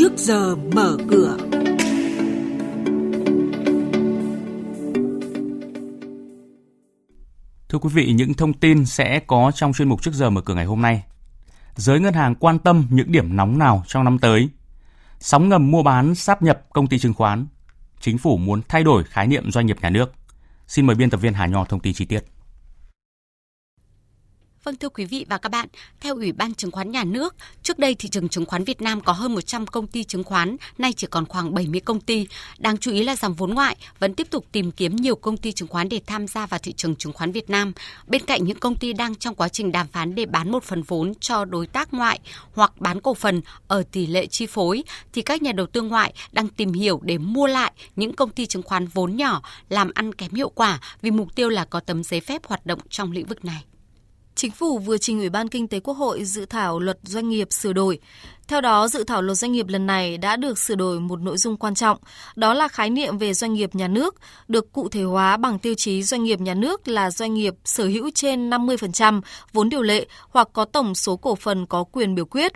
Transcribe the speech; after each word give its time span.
trước 0.00 0.12
giờ 0.16 0.56
mở 0.56 0.96
cửa. 1.10 1.36
Thưa 7.68 7.78
quý 7.78 7.88
vị, 7.92 8.12
những 8.12 8.34
thông 8.34 8.52
tin 8.52 8.86
sẽ 8.86 9.20
có 9.26 9.52
trong 9.54 9.72
chuyên 9.72 9.88
mục 9.88 10.02
trước 10.02 10.14
giờ 10.14 10.30
mở 10.30 10.40
cửa 10.40 10.54
ngày 10.54 10.64
hôm 10.64 10.82
nay. 10.82 11.04
Giới 11.76 12.00
ngân 12.00 12.14
hàng 12.14 12.34
quan 12.34 12.58
tâm 12.58 12.86
những 12.90 13.12
điểm 13.12 13.36
nóng 13.36 13.58
nào 13.58 13.82
trong 13.86 14.04
năm 14.04 14.18
tới? 14.18 14.48
Sóng 15.18 15.48
ngầm 15.48 15.70
mua 15.70 15.82
bán 15.82 16.14
sáp 16.14 16.42
nhập 16.42 16.62
công 16.72 16.86
ty 16.86 16.98
chứng 16.98 17.14
khoán. 17.14 17.46
Chính 18.00 18.18
phủ 18.18 18.36
muốn 18.36 18.60
thay 18.68 18.84
đổi 18.84 19.04
khái 19.04 19.26
niệm 19.26 19.50
doanh 19.50 19.66
nghiệp 19.66 19.76
nhà 19.82 19.90
nước. 19.90 20.12
Xin 20.66 20.86
mời 20.86 20.96
biên 20.96 21.10
tập 21.10 21.20
viên 21.20 21.34
Hà 21.34 21.46
Nho 21.46 21.64
thông 21.64 21.80
tin 21.80 21.94
chi 21.94 22.04
tiết. 22.04 22.24
Vâng 24.64 24.76
thưa 24.76 24.88
quý 24.88 25.04
vị 25.04 25.26
và 25.28 25.38
các 25.38 25.48
bạn, 25.48 25.68
theo 26.00 26.14
Ủy 26.14 26.32
ban 26.32 26.54
Chứng 26.54 26.70
khoán 26.70 26.90
Nhà 26.90 27.04
nước, 27.04 27.34
trước 27.62 27.78
đây 27.78 27.94
thị 27.94 28.08
trường 28.08 28.28
chứng 28.28 28.46
khoán 28.46 28.64
Việt 28.64 28.82
Nam 28.82 29.00
có 29.00 29.12
hơn 29.12 29.34
100 29.34 29.66
công 29.66 29.86
ty 29.86 30.04
chứng 30.04 30.24
khoán, 30.24 30.56
nay 30.78 30.92
chỉ 30.92 31.06
còn 31.10 31.26
khoảng 31.26 31.54
70 31.54 31.80
công 31.80 32.00
ty. 32.00 32.26
Đáng 32.58 32.78
chú 32.78 32.92
ý 32.92 33.02
là 33.02 33.16
dòng 33.16 33.34
vốn 33.34 33.54
ngoại 33.54 33.76
vẫn 33.98 34.14
tiếp 34.14 34.26
tục 34.30 34.46
tìm 34.52 34.70
kiếm 34.70 34.96
nhiều 34.96 35.16
công 35.16 35.36
ty 35.36 35.52
chứng 35.52 35.68
khoán 35.68 35.88
để 35.88 36.00
tham 36.06 36.26
gia 36.26 36.46
vào 36.46 36.60
thị 36.62 36.72
trường 36.72 36.96
chứng 36.96 37.12
khoán 37.12 37.32
Việt 37.32 37.50
Nam. 37.50 37.72
Bên 38.06 38.22
cạnh 38.26 38.44
những 38.44 38.58
công 38.58 38.76
ty 38.76 38.92
đang 38.92 39.14
trong 39.14 39.34
quá 39.34 39.48
trình 39.48 39.72
đàm 39.72 39.86
phán 39.88 40.14
để 40.14 40.26
bán 40.26 40.52
một 40.52 40.64
phần 40.64 40.82
vốn 40.82 41.12
cho 41.20 41.44
đối 41.44 41.66
tác 41.66 41.94
ngoại 41.94 42.20
hoặc 42.52 42.80
bán 42.80 43.00
cổ 43.00 43.14
phần 43.14 43.40
ở 43.68 43.82
tỷ 43.92 44.06
lệ 44.06 44.26
chi 44.26 44.46
phối, 44.46 44.82
thì 45.12 45.22
các 45.22 45.42
nhà 45.42 45.52
đầu 45.52 45.66
tư 45.66 45.82
ngoại 45.82 46.14
đang 46.32 46.48
tìm 46.48 46.72
hiểu 46.72 47.00
để 47.02 47.18
mua 47.18 47.46
lại 47.46 47.72
những 47.96 48.12
công 48.12 48.30
ty 48.30 48.46
chứng 48.46 48.62
khoán 48.62 48.86
vốn 48.86 49.16
nhỏ 49.16 49.42
làm 49.68 49.90
ăn 49.94 50.14
kém 50.14 50.34
hiệu 50.34 50.48
quả 50.48 50.80
vì 51.02 51.10
mục 51.10 51.34
tiêu 51.34 51.48
là 51.48 51.64
có 51.64 51.80
tấm 51.80 52.04
giấy 52.04 52.20
phép 52.20 52.46
hoạt 52.46 52.66
động 52.66 52.80
trong 52.90 53.12
lĩnh 53.12 53.26
vực 53.26 53.44
này. 53.44 53.64
Chính 54.40 54.50
phủ 54.50 54.78
vừa 54.78 54.98
trình 54.98 55.18
Ủy 55.18 55.28
ban 55.28 55.48
Kinh 55.48 55.68
tế 55.68 55.80
Quốc 55.80 55.94
hội 55.94 56.24
dự 56.24 56.46
thảo 56.46 56.78
luật 56.78 56.98
doanh 57.02 57.28
nghiệp 57.28 57.52
sửa 57.52 57.72
đổi. 57.72 57.98
Theo 58.48 58.60
đó, 58.60 58.88
dự 58.88 59.04
thảo 59.04 59.22
luật 59.22 59.38
doanh 59.38 59.52
nghiệp 59.52 59.68
lần 59.68 59.86
này 59.86 60.18
đã 60.18 60.36
được 60.36 60.58
sửa 60.58 60.74
đổi 60.74 61.00
một 61.00 61.20
nội 61.20 61.38
dung 61.38 61.56
quan 61.56 61.74
trọng, 61.74 61.98
đó 62.36 62.54
là 62.54 62.68
khái 62.68 62.90
niệm 62.90 63.18
về 63.18 63.34
doanh 63.34 63.52
nghiệp 63.52 63.74
nhà 63.74 63.88
nước, 63.88 64.14
được 64.48 64.72
cụ 64.72 64.88
thể 64.88 65.02
hóa 65.02 65.36
bằng 65.36 65.58
tiêu 65.58 65.74
chí 65.74 66.02
doanh 66.02 66.24
nghiệp 66.24 66.40
nhà 66.40 66.54
nước 66.54 66.88
là 66.88 67.10
doanh 67.10 67.34
nghiệp 67.34 67.54
sở 67.64 67.84
hữu 67.84 68.10
trên 68.14 68.50
50% 68.50 69.20
vốn 69.52 69.68
điều 69.68 69.82
lệ 69.82 70.06
hoặc 70.28 70.48
có 70.52 70.64
tổng 70.64 70.94
số 70.94 71.16
cổ 71.16 71.34
phần 71.34 71.66
có 71.66 71.84
quyền 71.84 72.14
biểu 72.14 72.24
quyết. 72.24 72.52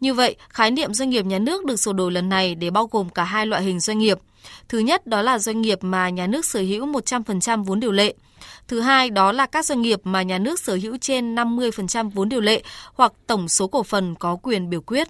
Như 0.00 0.14
vậy, 0.14 0.36
khái 0.48 0.70
niệm 0.70 0.94
doanh 0.94 1.10
nghiệp 1.10 1.24
nhà 1.24 1.38
nước 1.38 1.64
được 1.64 1.76
sửa 1.76 1.92
đổi 1.92 2.12
lần 2.12 2.28
này 2.28 2.54
để 2.54 2.70
bao 2.70 2.86
gồm 2.86 3.08
cả 3.08 3.24
hai 3.24 3.46
loại 3.46 3.62
hình 3.62 3.80
doanh 3.80 3.98
nghiệp. 3.98 4.18
Thứ 4.68 4.78
nhất 4.78 5.06
đó 5.06 5.22
là 5.22 5.38
doanh 5.38 5.60
nghiệp 5.60 5.78
mà 5.84 6.08
nhà 6.08 6.26
nước 6.26 6.44
sở 6.44 6.60
hữu 6.60 6.86
100% 6.86 7.64
vốn 7.64 7.80
điều 7.80 7.92
lệ– 7.92 8.14
Thứ 8.68 8.80
hai 8.80 9.10
đó 9.10 9.32
là 9.32 9.46
các 9.46 9.66
doanh 9.66 9.82
nghiệp 9.82 10.00
mà 10.04 10.22
nhà 10.22 10.38
nước 10.38 10.60
sở 10.60 10.78
hữu 10.82 10.96
trên 11.00 11.34
50% 11.34 12.10
vốn 12.10 12.28
điều 12.28 12.40
lệ 12.40 12.62
hoặc 12.94 13.12
tổng 13.26 13.48
số 13.48 13.66
cổ 13.66 13.82
phần 13.82 14.14
có 14.14 14.36
quyền 14.42 14.70
biểu 14.70 14.80
quyết. 14.80 15.08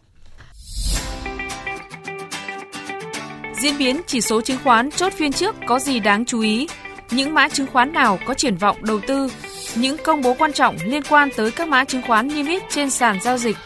Diễn 3.61 3.79
biến 3.79 4.01
chỉ 4.07 4.21
số 4.21 4.41
chứng 4.41 4.59
khoán 4.65 4.91
chốt 4.91 5.13
phiên 5.13 5.33
trước 5.33 5.57
có 5.67 5.79
gì 5.79 6.01
đáng 6.01 6.25
chú 6.25 6.41
ý? 6.41 6.69
Những 7.11 7.35
mã 7.35 7.49
chứng 7.49 7.67
khoán 7.67 7.93
nào 7.93 8.19
có 8.27 8.35
triển 8.35 8.57
vọng 8.57 8.85
đầu 8.85 9.01
tư? 9.07 9.33
Những 9.75 9.97
công 10.05 10.23
bố 10.23 10.35
quan 10.39 10.53
trọng 10.53 10.77
liên 10.85 11.03
quan 11.09 11.29
tới 11.37 11.51
các 11.51 11.69
mã 11.69 11.85
chứng 11.85 12.03
khoán 12.07 12.29
niêm 12.29 12.47
yết 12.47 12.63
trên 12.71 12.91
sàn 12.91 13.19
giao 13.23 13.39
dịch. 13.39 13.57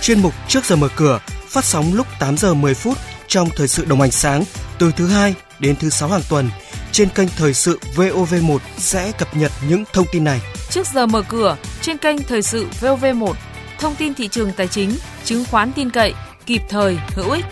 Chuyên 0.00 0.22
mục 0.22 0.32
Trước 0.48 0.64
giờ 0.64 0.76
mở 0.76 0.88
cửa 0.96 1.20
phát 1.26 1.64
sóng 1.64 1.94
lúc 1.94 2.06
8 2.20 2.36
giờ 2.36 2.54
10 2.54 2.74
phút 2.74 2.98
trong 3.28 3.48
thời 3.56 3.68
sự 3.68 3.84
đồng 3.84 4.00
hành 4.00 4.10
sáng 4.10 4.44
từ 4.78 4.92
thứ 4.96 5.06
hai 5.06 5.34
đến 5.58 5.76
thứ 5.76 5.90
sáu 5.90 6.08
hàng 6.08 6.22
tuần 6.28 6.50
trên 6.92 7.08
kênh 7.14 7.28
Thời 7.36 7.54
sự 7.54 7.78
VOV1 7.96 8.58
sẽ 8.76 9.12
cập 9.18 9.36
nhật 9.36 9.52
những 9.68 9.84
thông 9.92 10.06
tin 10.12 10.24
này. 10.24 10.40
Trước 10.70 10.86
giờ 10.86 11.06
mở 11.06 11.22
cửa, 11.28 11.56
trên 11.82 11.98
kênh 11.98 12.22
Thời 12.22 12.42
sự 12.42 12.66
VOV1, 12.80 13.34
thông 13.78 13.94
tin 13.94 14.14
thị 14.14 14.28
trường 14.28 14.52
tài 14.52 14.68
chính, 14.68 14.90
chứng 15.24 15.44
khoán 15.50 15.72
tin 15.72 15.90
cậy, 15.90 16.14
kịp 16.46 16.62
thời, 16.68 16.98
hữu 17.14 17.30
ích. 17.30 17.44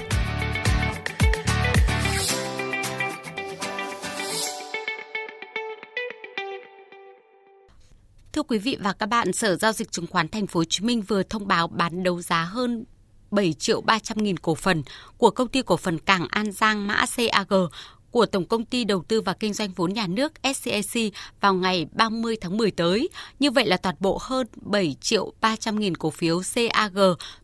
Thưa 8.32 8.42
quý 8.42 8.58
vị 8.58 8.76
và 8.80 8.92
các 8.92 9.06
bạn, 9.06 9.32
Sở 9.32 9.56
Giao 9.56 9.72
dịch 9.72 9.92
Chứng 9.92 10.06
khoán 10.06 10.28
Thành 10.28 10.46
phố 10.46 10.60
Hồ 10.60 10.64
Chí 10.64 10.84
Minh 10.84 11.02
vừa 11.02 11.22
thông 11.22 11.48
báo 11.48 11.68
bán 11.68 12.02
đấu 12.02 12.22
giá 12.22 12.44
hơn 12.44 12.84
7 13.30 13.52
triệu 13.52 13.80
300 13.80 14.18
nghìn 14.18 14.36
cổ 14.36 14.54
phần 14.54 14.82
của 15.16 15.30
công 15.30 15.48
ty 15.48 15.62
cổ 15.62 15.76
phần 15.76 15.98
Cảng 15.98 16.26
An 16.30 16.52
Giang 16.52 16.86
mã 16.86 17.04
CAG 17.16 17.52
của 18.10 18.26
Tổng 18.26 18.44
Công 18.44 18.64
ty 18.64 18.84
Đầu 18.84 19.02
tư 19.08 19.20
và 19.20 19.32
Kinh 19.32 19.52
doanh 19.52 19.70
vốn 19.76 19.92
nhà 19.92 20.06
nước 20.06 20.32
SCAC 20.54 21.02
vào 21.40 21.54
ngày 21.54 21.86
30 21.92 22.36
tháng 22.40 22.56
10 22.56 22.70
tới. 22.70 23.08
Như 23.38 23.50
vậy 23.50 23.66
là 23.66 23.76
toàn 23.76 23.94
bộ 24.00 24.18
hơn 24.20 24.46
7 24.56 24.96
triệu 25.00 25.32
300 25.40 25.78
nghìn 25.78 25.96
cổ 25.96 26.10
phiếu 26.10 26.40
CAG 26.54 26.98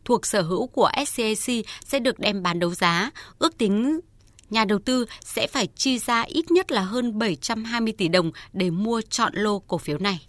thuộc 0.05 0.25
sở 0.25 0.41
hữu 0.41 0.67
của 0.67 0.91
SCAC 1.07 1.65
sẽ 1.85 1.99
được 1.99 2.19
đem 2.19 2.43
bán 2.43 2.59
đấu 2.59 2.73
giá. 2.73 3.11
Ước 3.39 3.57
tính 3.57 3.99
nhà 4.49 4.65
đầu 4.65 4.79
tư 4.79 5.05
sẽ 5.25 5.47
phải 5.47 5.67
chi 5.75 5.99
ra 5.99 6.21
ít 6.21 6.51
nhất 6.51 6.71
là 6.71 6.81
hơn 6.81 7.19
720 7.19 7.93
tỷ 7.97 8.07
đồng 8.07 8.31
để 8.53 8.69
mua 8.69 9.01
chọn 9.09 9.33
lô 9.35 9.59
cổ 9.59 9.77
phiếu 9.77 9.97
này. 9.97 10.25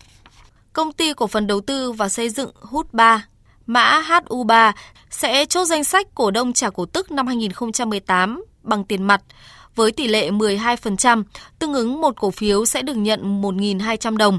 Công 0.73 0.93
ty 0.93 1.13
cổ 1.15 1.27
phần 1.27 1.47
đầu 1.47 1.61
tư 1.61 1.93
và 1.93 2.09
xây 2.09 2.31
dựng 2.31 2.51
Hút 2.55 2.93
3 2.93 3.27
mã 3.67 4.03
HU3 4.09 4.73
sẽ 5.11 5.47
chốt 5.47 5.65
danh 5.65 5.85
sách 5.85 6.07
cổ 6.15 6.31
đông 6.31 6.53
trả 6.53 6.71
cổ 6.71 6.87
tức 6.87 7.11
năm 7.11 7.27
2018 7.27 8.45
bằng 8.63 8.85
tiền 8.85 9.03
mặt 9.03 9.23
với 9.77 9.93
tỷ 9.93 10.09
lệ 10.09 10.31
12%, 10.31 11.25
tương 11.59 11.75
ứng 11.75 12.01
một 12.01 12.21
cổ 12.21 12.31
phiếu 12.31 12.67
sẽ 12.67 12.83
được 12.83 12.97
nhận 12.97 13.43
1.200 13.43 14.17
đồng. 14.17 14.39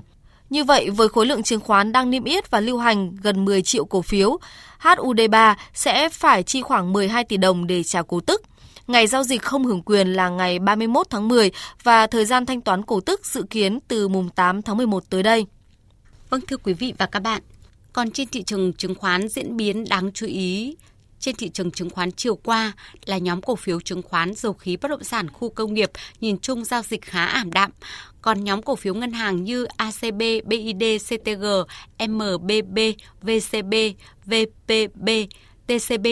Như 0.49 0.63
vậy, 0.63 0.89
với 0.89 1.09
khối 1.09 1.25
lượng 1.25 1.43
chứng 1.43 1.59
khoán 1.59 1.91
đang 1.91 2.09
niêm 2.09 2.23
yết 2.23 2.51
và 2.51 2.59
lưu 2.59 2.77
hành 2.77 3.15
gần 3.21 3.45
10 3.45 3.61
triệu 3.61 3.85
cổ 3.85 4.01
phiếu, 4.01 4.37
HUD3 4.81 5.55
sẽ 5.73 6.09
phải 6.09 6.43
chi 6.43 6.61
khoảng 6.61 6.93
12 6.93 7.23
tỷ 7.23 7.37
đồng 7.37 7.67
để 7.67 7.83
trả 7.83 8.01
cổ 8.01 8.19
tức. 8.19 8.41
Ngày 8.87 9.07
giao 9.07 9.23
dịch 9.23 9.41
không 9.41 9.65
hưởng 9.65 9.81
quyền 9.81 10.13
là 10.13 10.29
ngày 10.29 10.59
31 10.59 11.07
tháng 11.09 11.27
10 11.27 11.51
và 11.83 12.07
thời 12.07 12.25
gian 12.25 12.45
thanh 12.45 12.61
toán 12.61 12.83
cổ 12.83 12.99
tức 12.99 13.25
dự 13.25 13.43
kiến 13.49 13.79
từ 13.87 14.07
mùng 14.07 14.29
8 14.29 14.61
tháng 14.61 14.77
11 14.77 15.03
tới 15.09 15.23
đây. 15.23 15.45
Vâng 16.29 16.41
thưa 16.47 16.57
quý 16.57 16.73
vị 16.73 16.93
và 16.97 17.05
các 17.05 17.19
bạn, 17.19 17.41
còn 17.93 18.11
trên 18.11 18.27
thị 18.27 18.43
trường 18.43 18.73
chứng 18.73 18.95
khoán 18.95 19.27
diễn 19.29 19.57
biến 19.57 19.85
đáng 19.89 20.11
chú 20.13 20.25
ý 20.25 20.75
trên 21.19 21.35
thị 21.35 21.49
trường 21.49 21.71
chứng 21.71 21.89
khoán 21.89 22.11
chiều 22.11 22.35
qua 22.35 22.71
là 23.05 23.17
nhóm 23.17 23.41
cổ 23.41 23.55
phiếu 23.55 23.81
chứng 23.81 24.01
khoán 24.01 24.33
dầu 24.33 24.53
khí 24.53 24.77
bất 24.77 24.91
động 24.91 25.03
sản 25.03 25.29
khu 25.29 25.49
công 25.49 25.73
nghiệp 25.73 25.91
nhìn 26.21 26.39
chung 26.39 26.65
giao 26.65 26.81
dịch 26.81 27.01
khá 27.01 27.25
ảm 27.25 27.51
đạm. 27.51 27.71
Còn 28.21 28.43
nhóm 28.43 28.61
cổ 28.61 28.75
phiếu 28.75 28.93
ngân 28.93 29.11
hàng 29.11 29.43
như 29.43 29.65
ACB, 29.77 30.21
BID, 30.45 30.83
CTG, 31.07 31.45
MBB, 32.09 32.79
VCB, 33.21 33.73
VPB, 34.25 35.09
TCB 35.67 36.07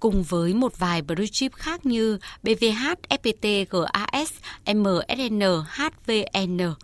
cùng 0.00 0.22
với 0.22 0.54
một 0.54 0.78
vài 0.78 1.02
blue 1.02 1.26
chip 1.26 1.52
khác 1.54 1.86
như 1.86 2.18
BVH, 2.42 2.84
FPT, 3.08 3.64
GAS, 3.70 4.32
MSN, 4.66 5.42
HVN 5.68 6.74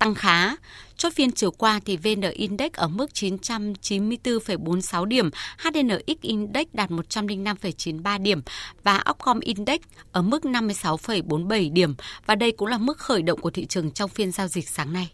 tăng 0.00 0.14
khá. 0.14 0.56
Chốt 0.96 1.12
phiên 1.12 1.32
chiều 1.32 1.50
qua 1.50 1.80
thì 1.84 1.96
VN 1.96 2.20
Index 2.32 2.72
ở 2.72 2.88
mức 2.88 3.10
994,46 3.14 5.04
điểm, 5.04 5.30
HNX 5.58 6.20
Index 6.20 6.66
đạt 6.72 6.90
105,93 6.90 8.22
điểm 8.22 8.42
và 8.82 9.04
Upcom 9.10 9.40
Index 9.40 9.80
ở 10.12 10.22
mức 10.22 10.42
56,47 10.42 11.72
điểm 11.72 11.94
và 12.26 12.34
đây 12.34 12.52
cũng 12.52 12.68
là 12.68 12.78
mức 12.78 12.98
khởi 12.98 13.22
động 13.22 13.40
của 13.40 13.50
thị 13.50 13.66
trường 13.66 13.90
trong 13.90 14.10
phiên 14.10 14.32
giao 14.32 14.48
dịch 14.48 14.68
sáng 14.68 14.92
nay. 14.92 15.10